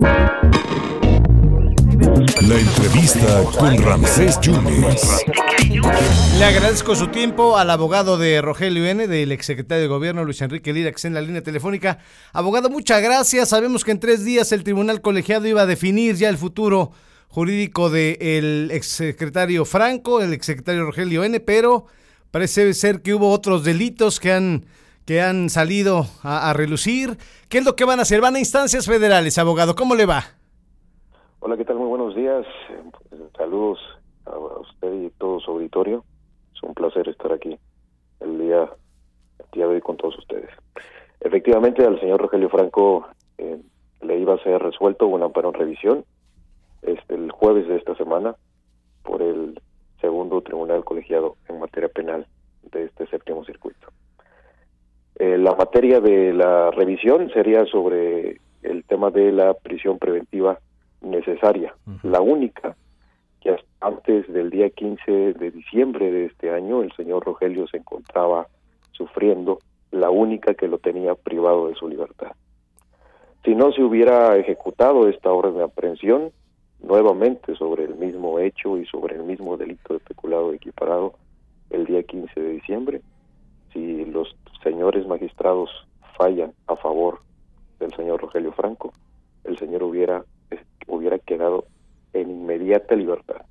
La 0.00 0.14
entrevista 2.58 3.42
con 3.58 3.82
Ramsés 3.82 4.40
Yunes. 4.40 5.24
Le 6.38 6.44
agradezco 6.44 6.94
su 6.94 7.08
tiempo 7.08 7.56
al 7.58 7.70
abogado 7.70 8.16
de 8.16 8.40
Rogelio 8.40 8.86
N, 8.86 9.08
del 9.08 9.32
exsecretario 9.32 9.82
de 9.82 9.88
Gobierno 9.88 10.24
Luis 10.24 10.40
Enrique 10.40 10.72
Lira, 10.72 10.90
que 10.90 10.96
está 10.96 11.08
en 11.08 11.14
la 11.14 11.20
línea 11.20 11.42
telefónica. 11.42 11.98
Abogado, 12.32 12.70
muchas 12.70 13.02
gracias. 13.02 13.48
Sabemos 13.48 13.84
que 13.84 13.90
en 13.90 14.00
tres 14.00 14.24
días 14.24 14.52
el 14.52 14.62
tribunal 14.62 15.00
colegiado 15.00 15.48
iba 15.48 15.62
a 15.62 15.66
definir 15.66 16.14
ya 16.16 16.28
el 16.28 16.38
futuro 16.38 16.92
jurídico 17.28 17.90
del 17.90 18.70
exsecretario 18.72 19.64
Franco, 19.64 20.20
el 20.20 20.32
exsecretario 20.32 20.84
Rogelio 20.84 21.24
N, 21.24 21.40
pero 21.40 21.86
parece 22.30 22.72
ser 22.74 23.02
que 23.02 23.14
hubo 23.14 23.30
otros 23.30 23.64
delitos 23.64 24.20
que 24.20 24.32
han 24.32 24.66
que 25.08 25.22
han 25.22 25.48
salido 25.48 26.04
a, 26.22 26.50
a 26.50 26.52
relucir. 26.52 27.16
¿Qué 27.48 27.56
es 27.56 27.64
lo 27.64 27.76
que 27.76 27.86
van 27.86 27.98
a 27.98 28.02
hacer? 28.02 28.20
Van 28.20 28.36
a 28.36 28.40
instancias 28.40 28.84
federales, 28.84 29.38
abogado. 29.38 29.74
¿Cómo 29.74 29.94
le 29.94 30.04
va? 30.04 30.22
Hola, 31.40 31.56
¿qué 31.56 31.64
tal? 31.64 31.76
Muy 31.76 31.88
buenos 31.88 32.14
días. 32.14 32.44
Saludos 33.34 33.78
a 34.26 34.36
usted 34.36 34.92
y 34.92 35.08
todo 35.16 35.40
su 35.40 35.52
auditorio. 35.52 36.04
Es 36.54 36.62
un 36.62 36.74
placer 36.74 37.08
estar 37.08 37.32
aquí 37.32 37.58
el 38.20 38.38
día, 38.38 38.68
de 39.54 39.64
hoy 39.64 39.80
con 39.80 39.96
todos 39.96 40.18
ustedes. 40.18 40.50
Efectivamente, 41.20 41.86
al 41.86 41.98
señor 42.00 42.20
Rogelio 42.20 42.50
Franco 42.50 43.08
eh, 43.38 43.62
le 44.02 44.18
iba 44.18 44.34
a 44.34 44.42
ser 44.42 44.60
resuelto 44.60 45.06
un 45.06 45.22
amparo 45.22 45.48
en 45.48 45.54
revisión 45.54 46.04
este, 46.82 47.14
el 47.14 47.30
jueves 47.30 47.66
de 47.66 47.76
esta 47.76 47.94
semana 47.94 48.36
por 49.04 49.22
el 49.22 49.58
segundo 50.02 50.42
tribunal 50.42 50.84
colegiado 50.84 51.36
en 51.48 51.60
materia 51.60 51.88
penal 51.88 52.26
de 52.72 52.84
este 52.84 53.06
séptimo 53.06 53.42
circuito. 53.46 53.88
Eh, 55.18 55.36
la 55.36 55.54
materia 55.54 56.00
de 56.00 56.32
la 56.32 56.70
revisión 56.70 57.30
sería 57.32 57.64
sobre 57.66 58.40
el 58.62 58.84
tema 58.84 59.10
de 59.10 59.32
la 59.32 59.54
prisión 59.54 59.98
preventiva 59.98 60.58
necesaria, 61.00 61.74
la 62.02 62.20
única 62.20 62.76
que 63.40 63.50
hasta 63.50 63.68
antes 63.80 64.30
del 64.32 64.50
día 64.50 64.70
15 64.70 65.34
de 65.34 65.50
diciembre 65.50 66.10
de 66.10 66.26
este 66.26 66.50
año 66.50 66.82
el 66.82 66.92
señor 66.92 67.24
Rogelio 67.24 67.66
se 67.68 67.78
encontraba 67.78 68.48
sufriendo, 68.92 69.58
la 69.90 70.10
única 70.10 70.54
que 70.54 70.68
lo 70.68 70.78
tenía 70.78 71.14
privado 71.14 71.68
de 71.68 71.74
su 71.74 71.88
libertad. 71.88 72.32
Si 73.44 73.54
no 73.54 73.72
se 73.72 73.82
hubiera 73.82 74.36
ejecutado 74.36 75.08
esta 75.08 75.32
orden 75.32 75.56
de 75.56 75.64
aprehensión, 75.64 76.32
nuevamente 76.80 77.54
sobre 77.54 77.84
el 77.84 77.94
mismo 77.94 78.38
hecho 78.38 78.76
y 78.76 78.86
sobre 78.86 79.16
el 79.16 79.22
mismo 79.22 79.56
delito 79.56 79.94
de 79.94 80.00
peculado 80.00 80.52
equiparado 80.52 81.14
el 81.70 81.86
día 81.86 82.02
15 82.02 82.40
de 82.40 82.50
diciembre, 82.50 83.00
si 83.72 84.04
los 84.06 84.36
señores 84.62 85.06
magistrados 85.06 85.70
fallan 86.16 86.52
a 86.66 86.76
favor 86.76 87.20
del 87.78 87.92
señor 87.94 88.20
Rogelio 88.20 88.52
Franco, 88.52 88.92
el 89.44 89.58
señor 89.58 89.82
hubiera 89.82 90.24
hubiera 90.88 91.18
quedado 91.18 91.64
en 92.12 92.30
inmediata 92.30 92.96
libertad. 92.96 93.42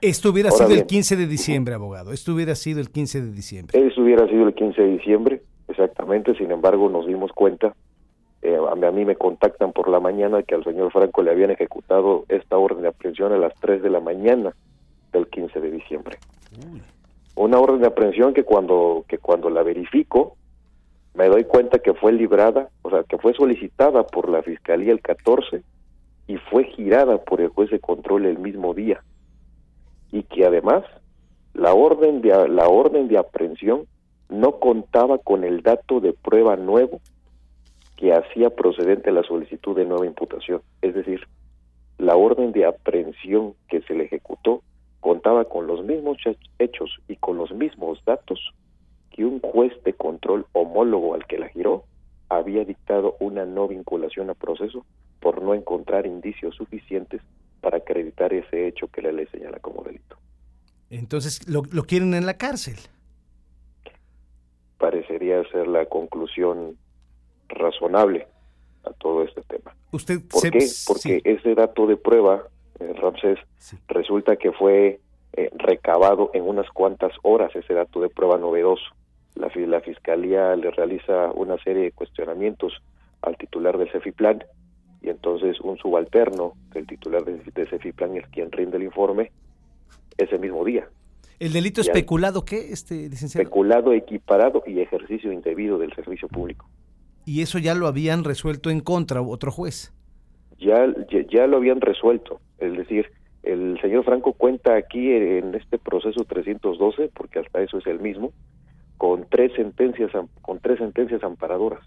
Esto 0.00 0.30
hubiera 0.30 0.50
sido 0.50 0.70
el 0.70 0.86
15 0.86 1.16
de 1.16 1.26
diciembre, 1.26 1.74
abogado. 1.74 2.12
Esto 2.12 2.32
hubiera 2.32 2.54
sido 2.54 2.80
el 2.80 2.90
15 2.90 3.20
de 3.20 3.32
diciembre. 3.32 3.86
Eso 3.86 4.00
hubiera 4.00 4.26
sido 4.28 4.46
el 4.46 4.54
15 4.54 4.80
de 4.80 4.88
diciembre, 4.88 5.42
exactamente. 5.66 6.34
Sin 6.36 6.50
embargo, 6.50 6.88
nos 6.88 7.06
dimos 7.06 7.32
cuenta, 7.32 7.74
eh, 8.42 8.56
a, 8.56 8.74
mí, 8.74 8.86
a, 8.86 8.90
mí, 8.92 9.04
me 9.04 9.16
contactan 9.16 9.72
por 9.72 9.88
la 9.88 9.98
mañana 9.98 10.42
que 10.42 10.54
al 10.54 10.64
señor 10.64 10.92
Franco 10.92 11.22
le 11.22 11.32
habían 11.32 11.50
ejecutado 11.50 12.24
esta 12.28 12.56
orden 12.56 12.82
de 12.82 12.88
aprehensión 12.88 13.32
a 13.32 13.38
las 13.38 13.54
3 13.60 13.82
de 13.82 13.90
la 13.90 14.00
mañana 14.00 14.54
del 15.12 15.26
15 15.26 15.60
de 15.60 15.70
diciembre. 15.70 16.18
Uy. 16.72 16.80
Una 17.38 17.60
orden 17.60 17.80
de 17.80 17.86
aprehensión 17.86 18.34
que 18.34 18.42
cuando, 18.42 19.04
que 19.06 19.18
cuando 19.18 19.48
la 19.48 19.62
verifico, 19.62 20.36
me 21.14 21.28
doy 21.28 21.44
cuenta 21.44 21.78
que 21.78 21.94
fue 21.94 22.10
librada, 22.10 22.68
o 22.82 22.90
sea, 22.90 23.04
que 23.04 23.16
fue 23.16 23.32
solicitada 23.32 24.04
por 24.04 24.28
la 24.28 24.42
Fiscalía 24.42 24.90
el 24.90 25.00
14 25.00 25.62
y 26.26 26.36
fue 26.50 26.64
girada 26.64 27.18
por 27.18 27.40
el 27.40 27.50
juez 27.50 27.70
de 27.70 27.78
control 27.78 28.26
el 28.26 28.40
mismo 28.40 28.74
día. 28.74 29.04
Y 30.10 30.24
que 30.24 30.46
además 30.46 30.82
la 31.54 31.74
orden 31.74 32.22
de 32.22 32.48
la 32.48 32.66
orden 32.66 33.06
de 33.06 33.18
aprehensión 33.18 33.86
no 34.28 34.58
contaba 34.58 35.18
con 35.18 35.44
el 35.44 35.62
dato 35.62 36.00
de 36.00 36.14
prueba 36.14 36.56
nuevo 36.56 37.00
que 37.96 38.14
hacía 38.14 38.50
procedente 38.50 39.12
la 39.12 39.22
solicitud 39.22 39.76
de 39.76 39.84
nueva 39.84 40.06
imputación, 40.06 40.60
es 40.82 40.92
decir, 40.92 41.20
la 41.98 42.16
orden 42.16 42.50
de 42.50 42.66
aprehensión 42.66 43.54
que 43.68 43.80
se 43.82 43.94
le 43.94 44.06
ejecutó 44.06 44.62
contaba 45.00 45.44
con 45.44 45.66
los 45.66 45.84
mismos 45.84 46.18
hechos 46.58 46.90
y 47.08 47.16
con 47.16 47.36
los 47.36 47.52
mismos 47.52 48.02
datos 48.04 48.52
que 49.10 49.24
un 49.24 49.40
juez 49.40 49.72
de 49.84 49.94
control 49.94 50.46
homólogo 50.52 51.14
al 51.14 51.26
que 51.26 51.38
la 51.38 51.48
giró 51.48 51.84
había 52.28 52.64
dictado 52.64 53.16
una 53.20 53.44
no 53.44 53.68
vinculación 53.68 54.30
a 54.30 54.34
proceso 54.34 54.84
por 55.20 55.42
no 55.42 55.54
encontrar 55.54 56.06
indicios 56.06 56.54
suficientes 56.56 57.22
para 57.60 57.78
acreditar 57.78 58.32
ese 58.32 58.68
hecho 58.68 58.88
que 58.88 59.02
la 59.02 59.12
ley 59.12 59.26
señala 59.32 59.58
como 59.58 59.82
delito. 59.82 60.16
Entonces, 60.90 61.48
¿lo, 61.48 61.62
lo 61.70 61.84
quieren 61.84 62.14
en 62.14 62.26
la 62.26 62.34
cárcel? 62.34 62.76
Parecería 64.78 65.42
ser 65.50 65.66
la 65.66 65.86
conclusión 65.86 66.76
razonable 67.48 68.26
a 68.84 68.92
todo 68.92 69.24
este 69.24 69.42
tema. 69.42 69.74
¿Usted 69.90 70.20
¿Por 70.28 70.40
se... 70.40 70.50
qué? 70.50 70.66
Porque 70.86 71.00
sí. 71.00 71.20
ese 71.24 71.54
dato 71.54 71.86
de 71.86 71.96
prueba, 71.96 72.48
Ramsés, 72.78 73.38
sí. 73.58 73.76
resulta 73.88 74.36
que 74.36 74.52
fue 74.52 75.00
eh, 75.34 75.50
recabado 75.56 76.30
en 76.34 76.44
unas 76.44 76.68
cuantas 76.70 77.12
horas, 77.22 77.54
ese 77.54 77.74
dato 77.74 78.00
de 78.00 78.08
prueba 78.08 78.38
novedoso. 78.38 78.84
La, 79.34 79.50
la 79.54 79.80
Fiscalía 79.80 80.56
le 80.56 80.70
realiza 80.70 81.30
una 81.32 81.56
serie 81.58 81.84
de 81.84 81.92
cuestionamientos 81.92 82.72
al 83.22 83.36
titular 83.36 83.78
del 83.78 83.90
CEFIPLAN 83.90 84.44
y 85.00 85.10
entonces 85.10 85.60
un 85.60 85.76
subalterno 85.78 86.54
del 86.72 86.86
titular 86.86 87.24
de, 87.24 87.38
de 87.38 87.66
CEFIPLAN 87.66 88.16
es 88.16 88.26
quien 88.28 88.50
rinde 88.50 88.78
el 88.78 88.84
informe 88.84 89.30
ese 90.16 90.38
mismo 90.38 90.64
día. 90.64 90.88
¿El 91.38 91.52
delito 91.52 91.80
especulado 91.80 92.44
qué, 92.44 92.72
este 92.72 93.08
licenciado? 93.08 93.42
Especulado, 93.42 93.92
equiparado 93.92 94.64
y 94.66 94.80
ejercicio 94.80 95.32
indebido 95.32 95.78
del 95.78 95.92
servicio 95.94 96.26
público. 96.26 96.68
¿Y 97.24 97.42
eso 97.42 97.58
ya 97.58 97.74
lo 97.74 97.86
habían 97.86 98.24
resuelto 98.24 98.70
en 98.70 98.80
contra 98.80 99.22
otro 99.22 99.52
juez? 99.52 99.92
Ya, 100.58 100.86
ya, 101.10 101.20
ya 101.30 101.46
lo 101.46 101.58
habían 101.58 101.80
resuelto, 101.80 102.40
es 102.58 102.76
decir, 102.76 103.10
el 103.42 103.80
señor 103.80 104.04
Franco 104.04 104.32
cuenta 104.32 104.74
aquí 104.74 105.12
en 105.12 105.54
este 105.54 105.78
proceso 105.78 106.24
312, 106.24 107.10
porque 107.14 107.38
hasta 107.38 107.62
eso 107.62 107.78
es 107.78 107.86
el 107.86 108.00
mismo, 108.00 108.32
con 108.96 109.26
tres 109.28 109.52
sentencias 109.54 110.10
con 110.42 110.58
tres 110.58 110.78
sentencias 110.78 111.22
amparadoras. 111.22 111.84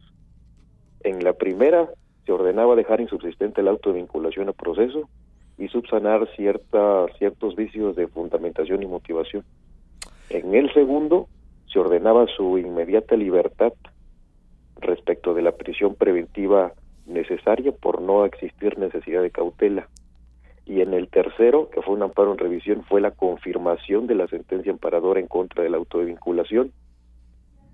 En 1.01 1.23
la 1.23 1.33
primera 1.33 1.89
se 2.25 2.31
ordenaba 2.31 2.75
dejar 2.75 3.01
insubsistente 3.01 3.61
el 3.61 3.67
auto 3.67 3.91
de 3.91 3.99
vinculación 3.99 4.49
a 4.49 4.53
proceso 4.53 5.09
y 5.57 5.67
subsanar 5.67 6.27
cierta, 6.35 7.05
ciertos 7.17 7.55
vicios 7.55 7.95
de 7.95 8.07
fundamentación 8.07 8.81
y 8.81 8.87
motivación. 8.87 9.43
En 10.29 10.55
el 10.55 10.73
segundo 10.73 11.27
se 11.71 11.79
ordenaba 11.79 12.25
su 12.27 12.57
inmediata 12.57 13.15
libertad 13.15 13.73
respecto 14.77 15.33
de 15.33 15.41
la 15.41 15.51
prisión 15.51 15.95
preventiva 15.95 16.73
necesaria 17.05 17.71
por 17.71 18.01
no 18.01 18.25
existir 18.25 18.77
necesidad 18.77 19.21
de 19.21 19.31
cautela. 19.31 19.87
Y 20.71 20.79
en 20.79 20.93
el 20.93 21.09
tercero, 21.09 21.69
que 21.69 21.81
fue 21.81 21.95
un 21.95 22.03
amparo 22.03 22.31
en 22.31 22.37
revisión, 22.37 22.85
fue 22.87 23.01
la 23.01 23.11
confirmación 23.11 24.07
de 24.07 24.15
la 24.15 24.27
sentencia 24.27 24.71
amparadora 24.71 25.19
en 25.19 25.27
contra 25.27 25.63
del 25.63 25.75
auto 25.75 25.99
de 25.99 26.05
vinculación. 26.05 26.71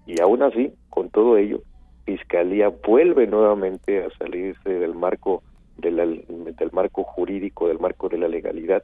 Y 0.08 0.20
aún 0.20 0.42
así, 0.42 0.74
con 0.90 1.12
todo 1.12 1.38
ello, 1.38 1.62
Fiscalía 2.06 2.70
vuelve 2.70 3.28
nuevamente 3.28 4.04
a 4.04 4.10
salirse 4.18 4.68
del 4.68 4.96
marco 4.96 5.44
de 5.78 5.92
la, 5.92 6.08
del 6.08 6.72
marco 6.72 7.04
jurídico, 7.04 7.68
del 7.68 7.78
marco 7.78 8.10
de 8.10 8.18
la 8.18 8.28
legalidad 8.28 8.82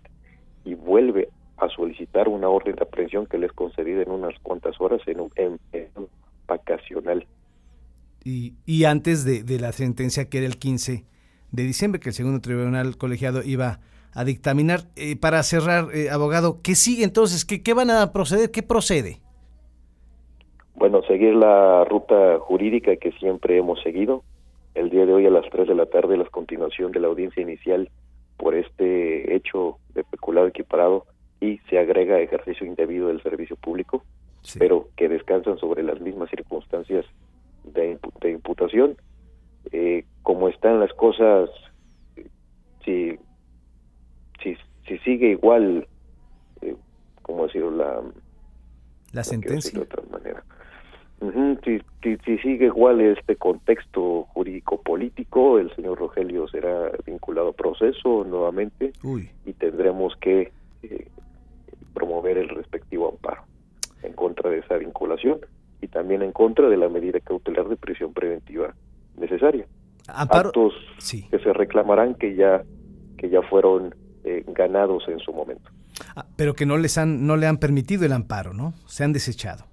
y 0.64 0.76
vuelve 0.76 1.30
a 1.58 1.68
solicitar 1.70 2.28
una 2.28 2.50
orden 2.50 2.76
de 2.76 2.84
aprehensión 2.84 3.26
que 3.26 3.40
les 3.40 3.52
concedida 3.52 4.04
en 4.04 4.12
unas 4.12 4.38
cuantas 4.44 4.80
horas 4.80 5.02
en 5.08 5.22
un, 5.22 5.32
en, 5.38 5.60
vacacional. 6.46 7.26
Y, 8.24 8.54
y 8.68 8.84
antes 8.84 9.26
de, 9.26 9.42
de, 9.42 9.60
la 9.60 9.72
sentencia 9.72 10.30
que 10.30 10.38
era 10.38 10.46
el 10.46 10.60
15 10.60 11.04
de 11.52 11.64
diciembre, 11.64 12.00
que 12.00 12.10
el 12.10 12.16
segundo 12.16 12.42
tribunal 12.42 12.96
colegiado 12.96 13.42
iba 13.42 13.80
a 14.14 14.24
dictaminar. 14.24 14.82
Eh, 14.96 15.16
para 15.16 15.44
cerrar, 15.44 15.88
eh, 15.94 16.10
abogado, 16.10 16.60
¿qué 16.64 16.76
sigue 16.76 17.04
entonces? 17.04 17.46
¿Qué, 17.46 17.62
¿Qué 17.64 17.74
van 17.74 17.90
a 17.90 18.12
proceder? 18.12 18.52
¿Qué 18.52 18.64
procede? 18.64 19.20
Bueno, 20.76 21.02
seguir 21.04 21.36
la 21.36 21.86
ruta 21.86 22.40
jurídica 22.40 22.96
que 22.96 23.12
siempre 23.14 23.58
hemos 23.58 23.82
seguido. 23.82 24.24
El 24.76 24.90
día 24.90 25.06
de 25.06 25.14
hoy 25.14 25.26
a 25.26 25.30
las 25.30 25.50
3 25.50 25.68
de 25.68 25.76
la 25.76 25.86
tarde 25.86 26.18
la 26.18 26.26
continuación 26.26 26.92
de 26.92 27.00
la 27.00 27.08
audiencia 27.08 27.42
inicial 27.42 27.90
por 28.38 28.56
este 28.56 29.36
hecho 29.36 29.78
de 29.94 30.04
peculado 30.04 30.48
equiparado 30.48 31.06
y 31.40 31.60
se 31.70 31.78
agrega 31.78 32.20
ejercicio 32.20 32.66
indebido 32.66 33.08
del 33.08 33.22
servicio 33.22 33.56
público, 33.56 34.04
sí. 34.42 34.58
pero 34.60 34.90
que 34.96 35.10
descansan 35.10 35.58
sobre 35.60 35.84
las 35.84 36.02
mismas 36.02 36.30
circunstancias 36.30 37.06
de, 37.64 38.00
de 38.22 38.32
imputación. 38.32 38.98
Eh, 39.72 40.06
como 40.24 40.50
están 40.50 40.80
las 40.80 40.94
cosas, 40.94 41.50
si, 42.84 43.18
si, 44.86 44.98
si 44.98 45.04
sigue 45.04 45.30
igual, 45.32 45.88
eh, 46.62 46.76
como 47.22 47.46
decirlo, 47.46 47.72
la, 47.72 48.02
la 49.12 49.24
sentencia. 49.24 49.80
De 49.80 49.86
otra 49.86 50.04
manera. 50.12 50.44
Uh 51.20 51.32
-huh, 51.32 51.60
si, 51.64 51.80
si, 52.02 52.18
si, 52.26 52.38
sigue 52.40 52.66
igual 52.66 53.00
este 53.00 53.38
contexto 53.38 54.24
jurídico 54.34 54.82
político, 54.82 55.58
el 55.58 55.74
señor 55.76 55.98
Rogelio 56.00 56.48
será 56.50 56.92
vinculado 57.06 57.50
a 57.50 57.54
proceso 57.54 58.26
nuevamente 58.26 58.92
y 59.46 59.54
tendremos 59.54 60.16
que 60.18 60.52
eh, 60.82 61.08
promover 61.94 62.38
el 62.38 62.50
respectivo 62.50 63.10
amparo 63.10 63.44
en 64.02 64.14
contra 64.14 64.50
de 64.50 64.60
esa 64.60 64.76
vinculación 64.78 65.40
y 65.82 65.88
también 65.88 66.24
en 66.24 66.34
contra 66.34 66.68
de 66.68 66.76
la 66.76 66.90
medida 66.90 67.20
cautelar 67.22 67.70
de 67.70 67.78
prisión 67.78 68.14
preventiva 68.14 68.74
necesaria. 69.16 69.66
Actos 70.08 70.74
que 71.30 71.40
se 71.40 71.54
reclamarán 71.54 72.16
que 72.16 72.36
ya 72.36 72.64
que 73.18 73.30
ya 73.30 73.42
fueron 73.44 73.96
ganados 74.54 75.08
en 75.08 75.20
su 75.20 75.34
momento. 75.34 75.70
Ah, 76.16 76.26
pero 76.36 76.54
que 76.54 76.66
no 76.66 76.78
les 76.78 76.98
han 76.98 77.26
no 77.28 77.38
le 77.38 77.48
han 77.48 77.58
permitido 77.58 78.06
el 78.06 78.14
amparo, 78.14 78.54
¿no? 78.54 78.74
Se 78.86 79.04
han 79.04 79.14
desechado. 79.14 79.66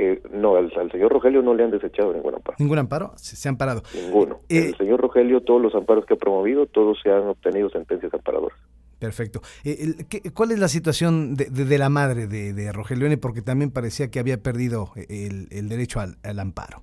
Eh, 0.00 0.22
no, 0.32 0.54
al, 0.54 0.70
señor 0.92 1.12
Rogelio 1.12 1.42
no 1.42 1.54
le 1.54 1.64
han 1.64 1.72
desechado 1.72 2.12
ningún 2.12 2.34
amparo. 2.36 2.56
¿Ningún 2.60 2.78
amparo? 2.78 3.12
Se, 3.16 3.48
han 3.48 3.56
parado. 3.56 3.82
Ninguno. 3.92 4.38
el 4.48 4.76
señor 4.76 5.00
Rogelio, 5.00 5.40
todos 5.40 5.60
los 5.60 5.74
amparos 5.74 6.06
que 6.06 6.14
ha 6.14 6.16
promovido, 6.16 6.66
todos 6.66 6.98
se 7.02 7.10
han 7.10 7.26
obtenido 7.26 7.68
sentencias 7.68 8.14
amparadoras. 8.14 8.56
Perfecto. 9.00 9.40
Eh, 9.64 9.94
¿Cuál 10.34 10.52
es 10.52 10.58
la 10.58 10.68
situación 10.68 11.34
de, 11.34 11.78
la 11.78 11.88
madre 11.88 12.26
de, 12.26 12.72
Rogelio 12.72 13.06
N? 13.06 13.16
Porque 13.18 13.42
también 13.42 13.70
parecía 13.72 14.10
que 14.10 14.18
había 14.18 14.42
perdido 14.42 14.90
el, 15.08 15.68
derecho 15.68 16.00
al, 16.00 16.38
amparo. 16.38 16.82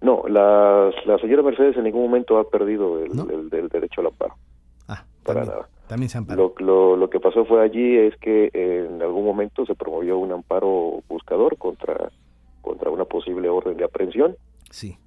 No, 0.00 0.22
la, 0.28 0.90
señora 1.20 1.42
Mercedes 1.42 1.76
en 1.76 1.84
ningún 1.84 2.02
momento 2.02 2.38
ha 2.38 2.48
perdido 2.48 3.02
el, 3.02 3.50
derecho 3.50 4.00
al 4.00 4.08
amparo. 4.08 4.34
Para 5.24 5.44
nada. 5.44 5.68
También 5.86 6.10
se 6.10 6.18
amparó. 6.18 6.54
Lo, 6.58 6.96
lo, 6.96 7.10
que 7.10 7.18
pasó 7.18 7.44
fue 7.44 7.62
allí 7.62 7.96
es 7.96 8.16
que 8.18 8.50
en 8.52 9.00
algún 9.00 9.24
momento 9.24 9.64
se 9.64 9.74
promovió 9.74 10.18
un 10.18 10.32
amparo 10.32 11.02
buscador 11.08 11.56
contra, 11.56 12.10
contra 12.60 12.90
una 12.90 13.06
posible 13.06 13.48
orden 13.48 13.76
de 13.76 13.84
aprehensión. 13.84 14.36
Sí. 14.70 14.98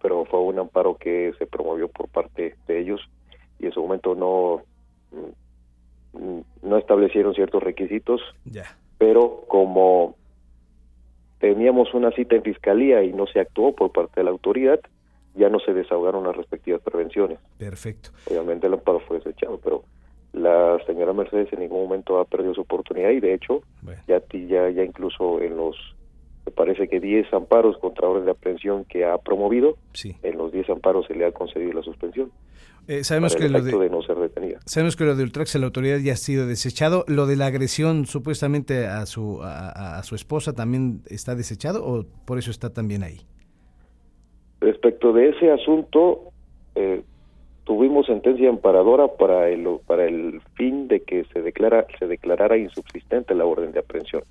Pero 0.00 0.24
fue 0.24 0.40
un 0.40 0.58
amparo 0.58 0.96
que 0.96 1.34
se 1.38 1.46
promovió 1.46 1.88
por 1.88 2.08
parte 2.08 2.56
de 2.66 2.80
ellos 2.80 3.00
y 3.58 3.66
en 3.66 3.72
su 3.72 3.82
momento 3.82 4.14
no 4.14 4.62
Mm, 6.12 6.40
no 6.62 6.76
establecieron 6.76 7.34
ciertos 7.34 7.62
requisitos, 7.62 8.20
pero 8.98 9.44
como 9.48 10.14
teníamos 11.38 11.92
una 11.94 12.10
cita 12.12 12.36
en 12.36 12.42
fiscalía 12.42 13.02
y 13.02 13.12
no 13.12 13.26
se 13.26 13.40
actuó 13.40 13.74
por 13.74 13.92
parte 13.92 14.20
de 14.20 14.24
la 14.24 14.30
autoridad, 14.30 14.80
ya 15.34 15.48
no 15.48 15.58
se 15.60 15.72
desahogaron 15.72 16.24
las 16.24 16.36
respectivas 16.36 16.80
prevenciones. 16.82 17.38
Perfecto. 17.58 18.10
Obviamente 18.30 18.66
el 18.66 18.74
amparo 18.74 19.00
fue 19.00 19.18
desechado, 19.18 19.58
pero 19.62 19.84
la 20.32 20.78
señora 20.86 21.12
Mercedes 21.12 21.52
en 21.52 21.60
ningún 21.60 21.82
momento 21.82 22.18
ha 22.18 22.24
perdido 22.24 22.54
su 22.54 22.62
oportunidad 22.62 23.10
y 23.10 23.20
de 23.20 23.34
hecho 23.34 23.62
ya, 24.08 24.22
ya, 24.32 24.70
ya 24.70 24.84
incluso 24.84 25.40
en 25.40 25.56
los 25.56 25.76
me 26.44 26.52
parece 26.52 26.88
que 26.88 26.98
10 26.98 27.32
amparos 27.34 27.78
contra 27.78 28.08
orden 28.08 28.24
de 28.24 28.32
aprehensión 28.32 28.84
que 28.84 29.04
ha 29.04 29.16
promovido, 29.18 29.76
en 30.22 30.38
los 30.38 30.52
10 30.52 30.70
amparos 30.70 31.06
se 31.06 31.14
le 31.14 31.24
ha 31.24 31.30
concedido 31.32 31.72
la 31.72 31.82
suspensión. 31.82 32.32
Eh, 32.88 33.04
sabemos 33.04 33.36
que 33.36 33.48
lo 33.48 33.62
de, 33.62 33.88
no 33.88 34.02
ser 34.02 34.16
Sabemos 34.64 34.96
que 34.96 35.04
lo 35.04 35.14
de 35.14 35.22
Ultrax 35.22 35.54
la 35.54 35.66
autoridad 35.66 35.98
ya 35.98 36.14
ha 36.14 36.16
sido 36.16 36.48
desechado. 36.48 37.04
¿Lo 37.06 37.26
de 37.26 37.36
la 37.36 37.46
agresión 37.46 38.06
supuestamente 38.06 38.86
a 38.86 39.06
su, 39.06 39.38
a, 39.40 40.02
su 40.02 40.16
esposa 40.16 40.52
también 40.52 41.02
está 41.06 41.36
desechado 41.36 41.86
o 41.86 42.04
por 42.24 42.38
eso 42.38 42.50
está 42.50 42.72
también 42.72 43.04
ahí? 43.04 43.20
Respecto 45.02 45.12
de 45.12 45.28
ese 45.30 45.50
asunto, 45.50 46.32
eh, 46.76 47.02
tuvimos 47.64 48.06
sentencia 48.06 48.48
amparadora 48.48 49.08
para 49.08 49.48
el, 49.48 49.66
para 49.86 50.04
el 50.04 50.40
fin 50.54 50.86
de 50.86 51.00
que 51.00 51.24
se, 51.32 51.42
declara, 51.42 51.86
se 51.98 52.06
declarara 52.06 52.56
insubsistente 52.56 53.34
la 53.34 53.44
orden 53.44 53.72
de 53.72 53.80
aprehensión 53.80 54.22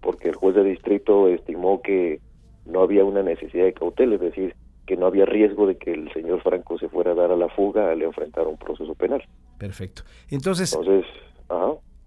porque 0.00 0.28
el 0.28 0.36
juez 0.36 0.54
de 0.54 0.62
distrito 0.62 1.26
estimó 1.26 1.82
que 1.82 2.20
no 2.64 2.82
había 2.82 3.04
una 3.04 3.24
necesidad 3.24 3.64
de 3.64 3.72
cautela, 3.72 4.14
es 4.14 4.20
decir, 4.20 4.54
que 4.86 4.96
no 4.96 5.06
había 5.06 5.26
riesgo 5.26 5.66
de 5.66 5.76
que 5.76 5.92
el 5.92 6.12
señor 6.12 6.40
Franco 6.42 6.78
se 6.78 6.88
fuera 6.88 7.10
a 7.10 7.14
dar 7.16 7.32
a 7.32 7.36
la 7.36 7.48
fuga 7.48 7.90
al 7.90 8.00
enfrentar 8.02 8.46
un 8.46 8.56
proceso 8.56 8.94
penal. 8.94 9.24
Perfecto. 9.58 10.02
Entonces, 10.30 10.72
Entonces 10.72 11.04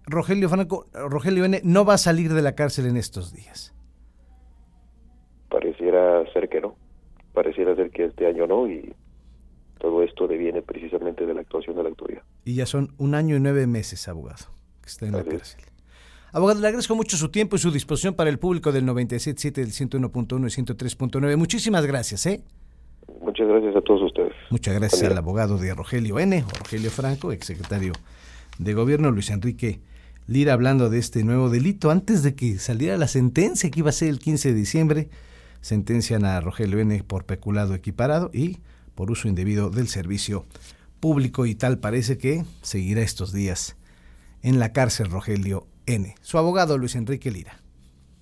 Rogelio 0.06 0.48
Franco, 0.48 0.86
Rogelio 0.94 1.44
N. 1.44 1.60
no 1.62 1.84
va 1.84 1.94
a 1.94 1.98
salir 1.98 2.32
de 2.32 2.40
la 2.40 2.54
cárcel 2.54 2.86
en 2.86 2.96
estos 2.96 3.34
días. 3.34 3.74
Pareciera 5.50 6.24
ser 6.32 6.48
que 6.48 6.62
no. 6.62 6.74
Pareciera 7.32 7.74
ser 7.76 7.90
que 7.90 8.06
este 8.06 8.26
año 8.26 8.46
no 8.46 8.68
y 8.68 8.92
todo 9.78 10.02
esto 10.02 10.26
deviene 10.26 10.62
precisamente 10.62 11.26
de 11.26 11.34
la 11.34 11.40
actuación 11.40 11.76
de 11.76 11.82
la 11.82 11.88
autoridad. 11.88 12.22
Y 12.44 12.54
ya 12.54 12.66
son 12.66 12.94
un 12.98 13.14
año 13.14 13.36
y 13.36 13.40
nueve 13.40 13.66
meses, 13.66 14.08
abogado, 14.08 14.46
que 14.82 14.88
está 14.88 15.06
en 15.06 15.12
la 15.12 15.24
cárcel. 15.24 15.60
Abogado, 16.32 16.60
le 16.60 16.68
agradezco 16.68 16.94
mucho 16.94 17.16
su 17.16 17.30
tiempo 17.30 17.56
y 17.56 17.58
su 17.58 17.72
disposición 17.72 18.14
para 18.14 18.30
el 18.30 18.38
público 18.38 18.70
del 18.70 18.84
97.7, 18.86 19.52
del 19.52 19.70
101.1 19.70 20.46
y 20.46 20.62
103.9. 20.62 21.36
Muchísimas 21.36 21.86
gracias, 21.86 22.26
¿eh? 22.26 22.42
Muchas 23.20 23.48
gracias 23.48 23.74
a 23.74 23.80
todos 23.80 24.02
ustedes. 24.02 24.32
Muchas 24.50 24.74
gracias 24.74 25.10
al 25.10 25.18
abogado 25.18 25.58
de 25.58 25.74
Rogelio 25.74 26.18
N., 26.20 26.44
Rogelio 26.58 26.90
Franco, 26.90 27.32
exsecretario 27.32 27.92
de 28.58 28.74
Gobierno, 28.74 29.10
Luis 29.10 29.30
Enrique 29.30 29.80
Lira, 30.26 30.52
hablando 30.52 30.90
de 30.90 30.98
este 30.98 31.24
nuevo 31.24 31.50
delito. 31.50 31.90
Antes 31.90 32.22
de 32.22 32.36
que 32.36 32.58
saliera 32.58 32.96
la 32.96 33.08
sentencia, 33.08 33.70
que 33.70 33.80
iba 33.80 33.88
a 33.88 33.92
ser 33.92 34.10
el 34.10 34.20
15 34.20 34.50
de 34.50 34.54
diciembre, 34.54 35.08
sentencian 35.60 36.24
a 36.24 36.40
Rogelio 36.40 36.78
N. 36.78 37.02
por 37.04 37.24
peculado 37.24 37.74
equiparado 37.74 38.30
y 38.32 38.58
por 38.94 39.10
uso 39.10 39.28
indebido 39.28 39.70
del 39.70 39.88
servicio 39.88 40.46
público 41.00 41.46
y 41.46 41.54
tal 41.54 41.78
parece 41.78 42.18
que 42.18 42.44
seguirá 42.62 43.02
estos 43.02 43.32
días 43.32 43.76
en 44.42 44.58
la 44.58 44.72
cárcel 44.72 45.10
Rogelio 45.10 45.66
N. 45.86 46.14
Su 46.20 46.38
abogado 46.38 46.78
Luis 46.78 46.94
Enrique 46.94 47.30
Lira. 47.30 47.60